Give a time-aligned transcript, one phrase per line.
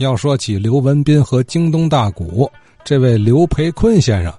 [0.00, 2.50] 要说起刘文斌和京东大鼓，
[2.84, 4.32] 这位刘培坤先生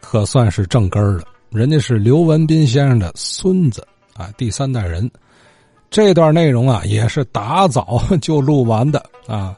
[0.00, 3.82] 可算是正根儿的，人家是刘文斌先生的孙子
[4.12, 5.10] 啊，第三代人。
[5.88, 9.56] 这段内容啊，也是打早 就录完的啊，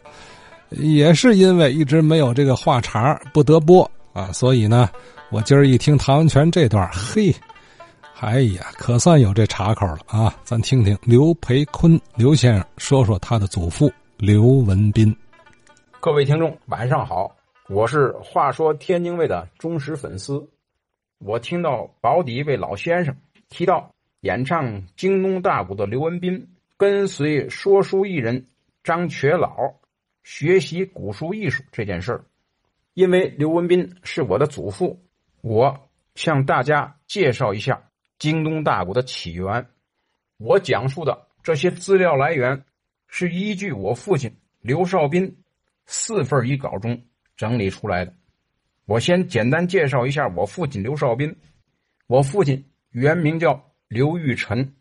[0.71, 4.89] 也是因为一直没有这个话茬不得播啊，所以呢，
[5.31, 7.35] 我今儿一听唐文全这段，嘿，
[8.21, 10.33] 哎呀，可算有这茬口了啊！
[10.45, 15.13] 咱听听刘培坤刘先生说说他的祖父刘文斌。
[16.03, 17.37] 各位听众，晚上好，
[17.69, 20.49] 我是话说天津卫的忠实粉丝。
[21.19, 23.15] 我听到保底一位老先生
[23.51, 23.95] 提到。
[24.21, 28.47] 演唱京东大鼓的刘文斌，跟随说书艺人
[28.83, 29.75] 张瘸老
[30.23, 32.25] 学习古书艺术这件事儿，
[32.93, 35.03] 因为刘文斌是我的祖父，
[35.41, 37.83] 我向大家介绍一下
[38.19, 39.67] 京东大鼓的起源。
[40.39, 42.65] 我讲述的这些资料来源
[43.07, 45.40] 是依据我父亲刘少斌
[45.91, 47.03] 四份遗稿中
[47.37, 48.15] 整理出来的。
[48.87, 51.37] 我先简单介绍一下我父亲刘少斌，
[52.07, 53.67] 我父亲原名叫。
[53.91, 54.77] 刘玉臣，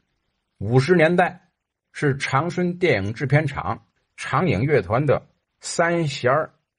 [0.60, 1.50] 五十年代
[1.92, 3.88] 是长春电影制片厂
[4.18, 5.26] 长影乐团的
[5.62, 6.32] 三弦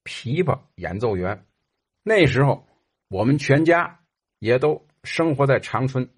[0.04, 1.44] 琵琶演奏员。
[2.04, 2.64] 那时候
[3.08, 3.98] 我们全家
[4.38, 6.08] 也都生活在长春。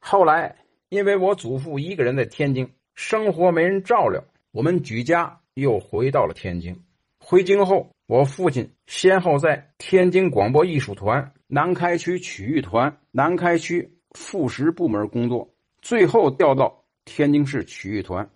[0.00, 0.56] 后来
[0.88, 6.82] 因为我祖父一个人在天津生活没人照料，我们举家又回到了天津。
[7.28, 13.92] 回京后，我父亲先后在天津广播艺术团、南开区曲艺团、南开区。
[14.12, 15.52] 副食部门工作，
[15.82, 18.30] 最后调到天津市曲艺团。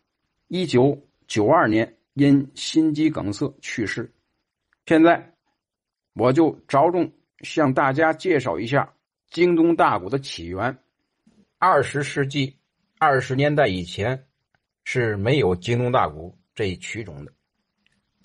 [0.49, 4.13] 一九九二年因心肌梗塞去世。
[4.87, 5.35] 现在，
[6.15, 8.93] 我就着重向大家介绍一下
[9.31, 10.77] 京东大鼓的起源。
[11.59, 12.57] 二十世纪
[12.99, 14.27] 二十年代以前
[14.83, 17.33] 是没有京东大鼓这一曲种的。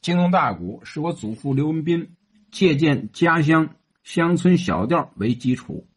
[0.06, 2.10] 京东大鼓是我祖父刘文斌
[2.52, 5.88] 借鉴家乡乡村小调为基础。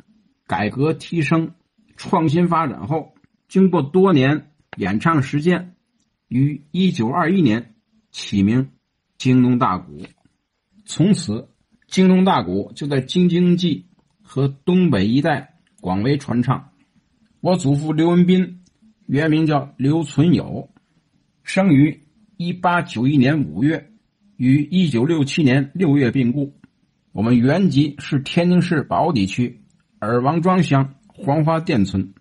[0.47, 1.53] 改革提升、
[1.95, 3.13] 创新发展后，
[3.49, 5.75] 经过多年演唱实践，
[6.27, 7.75] 于一九二一年
[8.11, 8.71] 起名
[9.19, 10.01] 京东大鼓。
[10.87, 11.51] 从此，
[11.87, 13.91] 京东大鼓就在京津冀
[14.23, 16.71] 和东北一带广为传唱。
[17.43, 18.65] 我祖父刘文斌，
[19.05, 20.71] 原名叫刘存友，
[21.43, 23.93] 生于一八九一年五月，
[24.39, 26.55] 于一九六七年六月病故。
[27.11, 29.61] 我们原籍是天津市宝坻区。
[29.99, 32.15] 尔王庄乡黄花店村，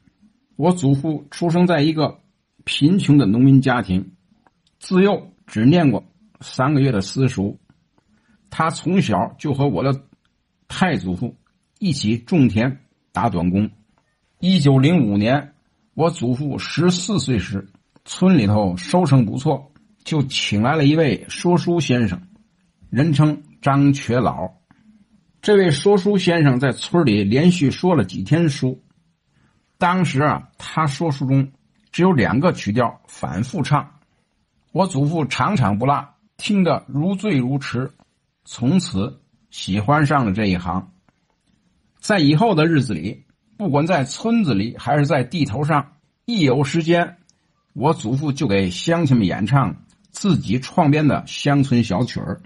[0.56, 2.20] 我祖父出生在一个
[2.64, 4.14] 贫穷的农民家庭，
[4.80, 6.04] 自幼只念过
[6.42, 7.60] 三个月的私塾。
[8.50, 10.02] 他从小就和我的
[10.68, 11.36] 太祖父
[11.78, 12.80] 一起种田
[13.12, 13.70] 打短工。
[14.40, 15.54] 一九零五年，
[15.94, 17.64] 我祖父十四岁时，
[18.06, 19.72] 村里头收成不错，
[20.08, 22.18] 就请来了一位说书先生，
[22.90, 24.50] 人称张瘸老。
[25.42, 28.82] 这位说书先生在村里连续说了几天书。
[29.78, 31.52] 当时啊，他说书中
[31.92, 34.00] 只有两个曲调反复唱，
[34.72, 36.08] 我祖父场场不落，
[36.38, 37.92] 听得如醉如痴，
[38.46, 40.90] 从此喜欢上了这一行。
[42.00, 43.26] 在以后的日子里，
[43.58, 47.18] 不管在村子里还是在地头上，一有时间，
[47.74, 49.76] 我祖父就给乡亲们演唱
[50.18, 52.42] 自己创编的乡村小曲儿。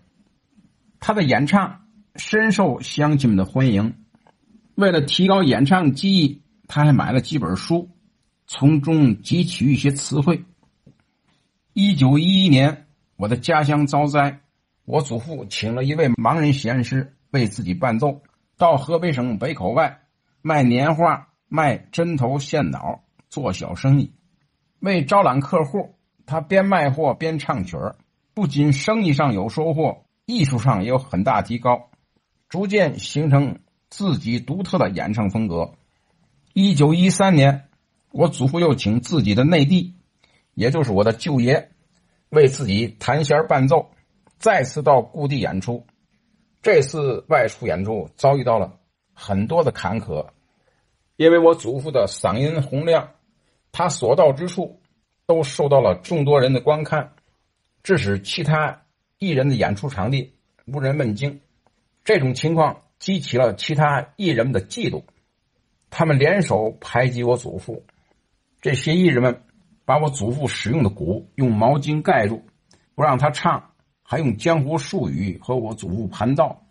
[0.99, 1.77] 他的演唱。
[2.17, 3.95] 深受乡亲们的欢迎。
[4.75, 7.89] 为了提高演唱技艺，他还买了几本书，
[8.47, 10.43] 从中汲取一些词汇。
[11.71, 14.41] 一九一一年，我的家乡遭灾，
[14.83, 18.21] 我祖父请了一位盲人弦师为自己伴奏，
[18.57, 20.01] 到河北省北口外
[20.41, 24.11] 卖年画、卖针头线脑，做小生意。
[24.81, 25.95] 为招揽客户，
[26.25, 27.95] 他边卖货边唱曲儿，
[28.33, 31.89] 不仅生意上有收获，艺术上也有很大提高。
[32.49, 33.59] 逐渐形成
[33.89, 35.73] 自己独特的演唱风格。
[36.53, 37.69] 一九一三年，
[38.11, 39.95] 我祖父又请自己的内弟，
[40.53, 41.71] 也就是我的舅爷，
[42.29, 43.91] 为自己弹弦伴奏，
[44.37, 45.85] 再次到故地演出。
[46.61, 48.77] 这次外出演出遭遇到了
[49.13, 50.27] 很多的坎坷，
[51.15, 53.11] 因为我祖父的嗓音洪亮，
[53.71, 54.80] 他所到之处
[55.31, 57.13] 都受到了众多人的观看，
[57.83, 58.81] 致使其他
[59.17, 60.33] 艺人的演出场地
[60.65, 61.39] 无人问津。
[62.03, 65.03] 这种情况激起了其他艺人们的嫉妒，
[65.89, 67.85] 他们联手排挤我祖父。
[68.59, 69.43] 这些艺人们
[69.85, 72.43] 把我祖父使用的鼓用毛巾盖住，
[72.93, 73.71] 不让他唱，
[74.03, 76.61] 还用江湖术语和我祖父盘道。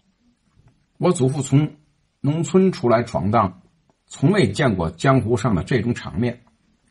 [0.99, 1.77] 我祖父从
[2.21, 3.62] 农村出来闯荡，
[4.07, 6.43] 从未见过江湖上的这种场面，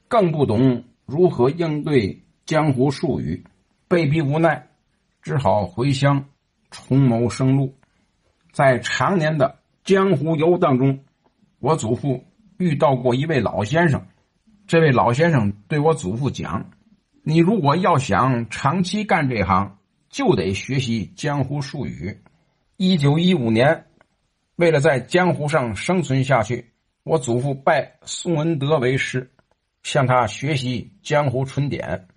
[0.07, 3.43] 更不懂如何应对江湖术语，
[3.87, 4.67] 被逼无奈，
[5.23, 6.23] 只好回乡
[6.69, 7.75] 重谋生路。
[8.51, 10.99] 在常年的江湖游荡中，
[11.59, 12.23] 我祖父
[12.57, 14.05] 遇到过一位老先生。
[14.67, 16.69] 这位老先生对我祖父讲
[17.23, 19.79] ：“你如果要想长期干这行，
[20.09, 22.15] 就得学习江湖术语。”
[22.77, 23.85] 一九一五年，
[24.57, 26.71] 为了在江湖上生存下去，
[27.03, 29.31] 我祖父拜宋文德为师，
[29.83, 32.07] 向他学习江湖春典。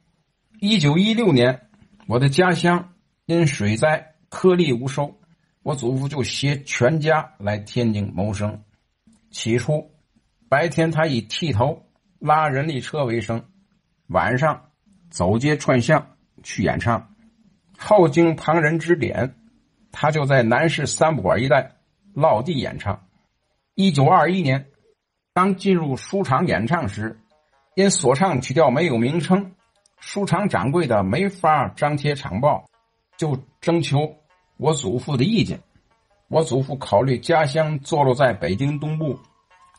[0.61, 1.69] 一九一六年，
[2.07, 2.95] 我的家乡
[3.27, 5.19] 因水灾颗粒无收。
[5.63, 8.65] 我祖父就携全家来天津谋生。
[9.31, 9.93] 起初，
[10.49, 11.87] 白天他以剃头、
[12.19, 13.45] 拉人力车为生，
[14.09, 14.71] 晚上
[15.09, 17.15] 走街串巷去演唱。
[17.79, 19.37] 后经旁人指点，
[19.93, 21.77] 他就在南市三不管一带
[22.13, 23.07] 落地演唱。
[23.75, 24.67] 一九二一年，
[25.33, 27.22] 当进入书场演唱时，
[27.75, 29.53] 因所唱曲调没有名称，
[29.99, 32.65] 书场掌柜的没法张贴场报，
[33.17, 34.15] 就征求。
[34.59, 35.61] 我祖父的意见，
[36.29, 39.19] 我祖父考虑家乡坐落在北京东部，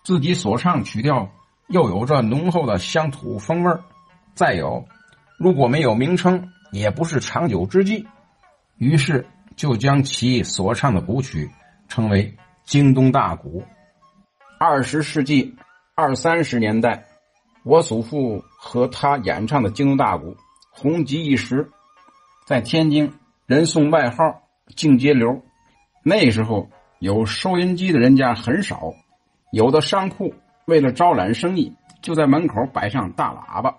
[0.03, 1.29] 自己所唱曲调
[1.67, 3.71] 又有着浓厚的乡土风味。
[4.33, 4.85] 再有，
[5.37, 8.05] 如果没有名称，也不是长久之计。
[8.77, 9.25] 于是
[9.55, 11.49] 就将其所唱的古曲
[11.87, 12.35] 称为
[12.65, 13.63] 京东大鼓。
[14.59, 15.55] 二十世纪
[15.95, 17.05] 二三十年代，
[17.63, 20.35] 我祖父和他演唱的京东大鼓
[20.69, 21.69] 红极一时，
[22.45, 23.11] 在天津
[23.45, 24.41] 人送外号。
[24.77, 25.43] 净街流，
[26.03, 26.69] 那时候
[26.99, 28.93] 有收音机的人家很少，
[29.51, 30.33] 有的商铺
[30.65, 31.71] 为了招揽生意，
[32.01, 33.75] 就在门口摆上大喇叭。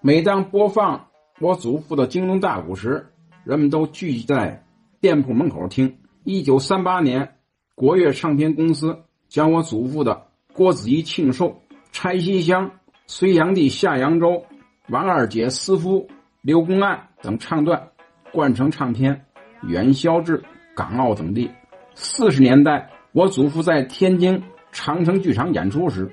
[0.00, 1.08] 每当播放
[1.40, 3.12] 我祖父的京东大鼓时，
[3.42, 4.62] 人们都聚集在
[5.00, 5.98] 店铺门口听。
[6.22, 7.36] 一九三八年，
[7.74, 8.96] 国乐唱片公司
[9.28, 10.14] 将我祖父的
[10.54, 11.46] 《郭子仪庆寿》
[11.90, 12.66] 《拆西厢》
[13.06, 14.30] 《隋炀帝下扬州》
[14.88, 16.00] 《王二姐私夫》
[16.40, 17.88] 《刘公案》等唱段
[18.32, 19.24] 灌成唱片。
[19.66, 20.42] 元宵至
[20.74, 21.50] 港澳等地。
[21.94, 24.42] 四十年代，我祖父在天津
[24.72, 26.10] 长城剧场演出时，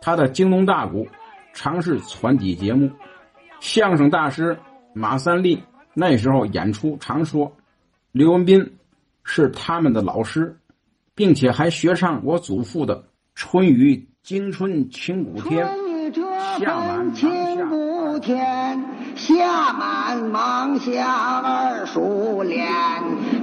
[0.00, 1.06] 他的京东大鼓
[1.52, 2.90] 常是传底节目。
[3.60, 4.58] 相声大师
[4.92, 5.62] 马三立
[5.94, 7.52] 那时候演出常说，
[8.10, 8.76] 刘文斌
[9.22, 10.58] 是他们的老师，
[11.14, 12.96] 并且还学唱我祖父的
[13.36, 15.64] 《春雨惊春清谷天》。
[16.58, 22.66] 下满千古天，夏满芒夏二数连，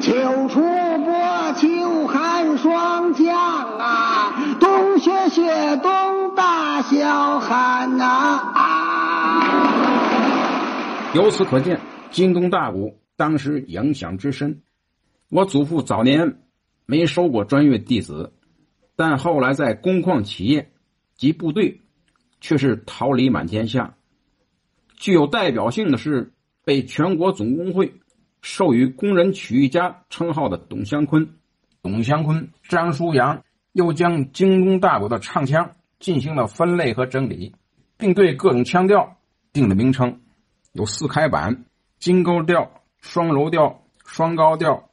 [0.02, 0.12] 秋
[0.50, 3.36] 初播秋寒霜降
[3.80, 9.54] 啊，冬雪雪冬大小寒呐啊。
[11.14, 11.80] 由此可见，
[12.12, 14.62] 京东大鼓当时影响之深。
[15.30, 16.40] 我祖父早年
[16.86, 18.34] 没收过专业弟子，
[18.96, 20.72] 但后来在工矿企业
[21.16, 21.82] 及部队。
[22.42, 23.96] 却是桃李满天下。
[24.96, 27.94] 具有代表性的是被全国总工会
[28.42, 31.28] 授予工人曲艺家称号的董湘坤。
[31.82, 33.44] 董湘坤、张书阳
[33.74, 37.54] 又将京东大鼓的唱腔进行了分类和整理，
[37.98, 39.18] 并对各种腔调
[39.54, 40.20] 定了名称，
[40.74, 41.66] 有四开板、
[42.00, 42.70] 金钩调、
[43.00, 44.90] 双柔调、双高调、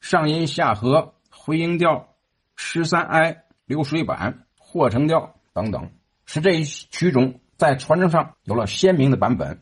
[0.00, 2.08] 上音下和、回音调、
[2.56, 5.90] 十三哀、流水板、霍成调等等。
[6.26, 9.60] 使这一曲种在传承上有了鲜明的版本。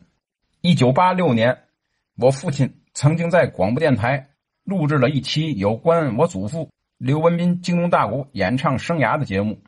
[0.61, 1.57] 一九八六年，
[2.15, 4.29] 我父亲曾经在广播电台
[4.63, 9.61] 录制了一期有关我祖父刘文斌京东大鼓演唱生涯的节目。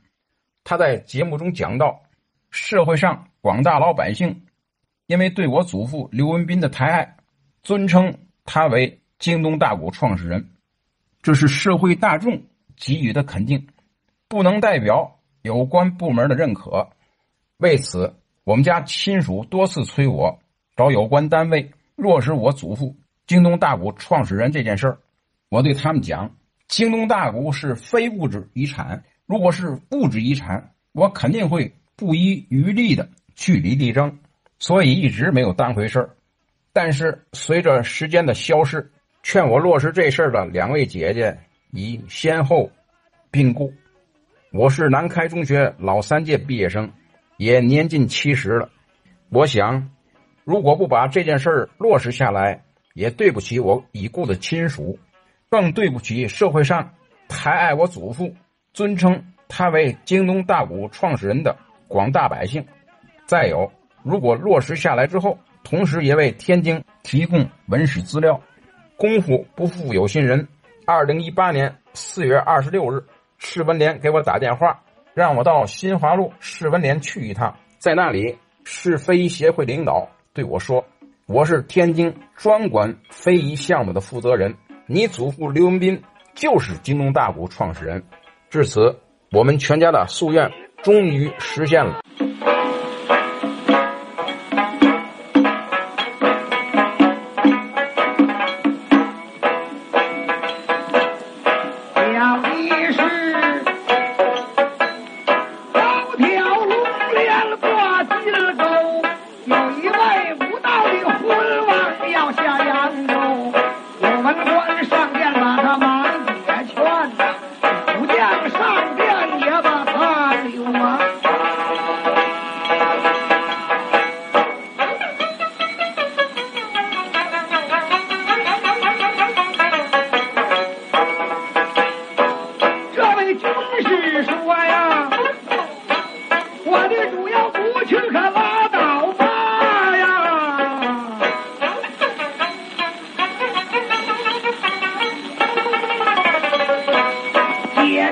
[0.64, 2.02] 他在节目中讲到，
[2.50, 4.46] 社会上广大老百姓
[5.08, 7.18] 因为对我祖父刘文斌的抬爱，
[7.62, 10.50] 尊称他为京东大鼓创始人，
[11.22, 12.42] 这是社会大众
[12.76, 13.68] 给予的肯定，
[14.28, 15.20] 不能代表。
[15.46, 16.90] 有关部门的认可，
[17.58, 18.12] 为此，
[18.46, 20.40] 我们家亲属多次催我
[20.76, 22.96] 找有关单位落实我祖父
[23.28, 24.98] 京东大鼓创始人这件事儿。
[25.50, 26.36] 我对他们讲，
[26.68, 34.18] 京东大鼓是非物质遗产，如果是物质遗产，我肯定会不遗余力的据理力争，
[34.58, 36.10] 所以一直没有当回事儿。
[36.74, 41.38] 但是随着时间的消逝，劝我落实这事儿的两位姐姐
[41.70, 42.72] 已先后
[43.30, 43.72] 病故。
[44.58, 46.90] 我是南开中学老三届毕业生，
[47.36, 48.70] 也年近七十了。
[49.28, 49.90] 我想，
[50.46, 54.98] 如果不把这件事儿落实下来，也对不起我已故的亲属，
[55.50, 56.90] 更对不起社会上
[57.28, 58.34] 抬爱我祖父、
[58.74, 61.54] 尊称他为京东大鼓创始人的
[61.90, 62.66] 广大百姓。
[63.26, 63.70] 再有，
[64.04, 68.42] 如果落实下来之后，同时也为天津提供文史资料。
[68.96, 70.48] 功夫不负有心人，
[70.86, 73.04] 二零一八年四月二十六日。
[73.48, 74.82] 市文联给我打电话，
[75.14, 77.56] 让我到新华路市文联去一趟。
[77.78, 80.84] 在那里，市非遗协会领导对我说
[81.28, 84.56] ：“我是天津专管非遗项目的负责人，
[84.88, 86.02] 你祖父刘文斌
[86.34, 88.04] 就是京东大鼓创始人。”
[88.50, 89.00] 至此，
[89.32, 92.02] 我们全家的夙愿终于实现了。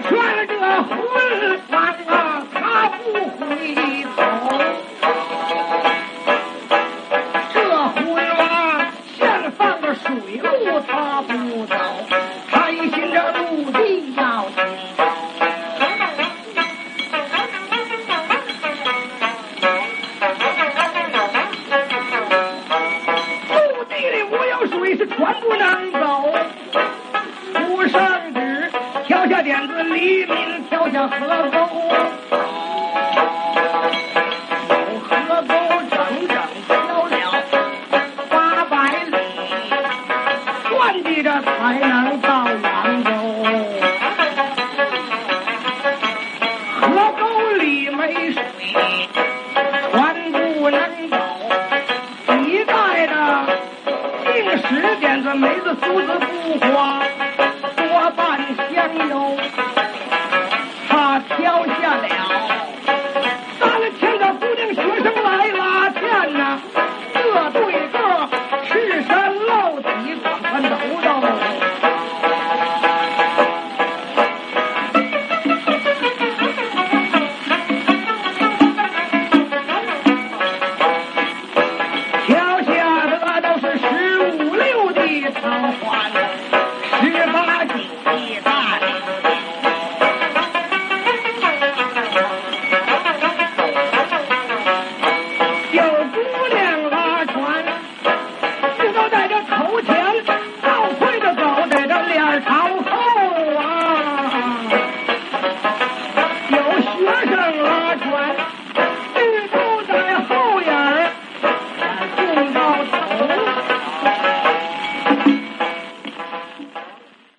[0.09, 0.91] 劝了这魂
[1.69, 1.71] 环
[2.07, 3.41] 啊，他不回
[4.03, 4.17] 头。
[7.53, 7.55] 这
[7.87, 10.03] 回啊，先放个水
[10.37, 10.47] 路，
[10.87, 11.75] 他不走，
[12.51, 14.61] 他一心这陆地要走。
[23.53, 25.99] 陆地里没有水，是船不能走。
[29.93, 31.17] 黎明跳向河
[31.51, 32.22] 沟。